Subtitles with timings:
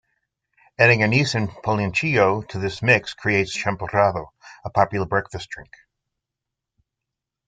[0.79, 4.29] Adding anise and "piloncillo" to this mix creates "champurrado",
[4.65, 5.69] a popular breakfast drink.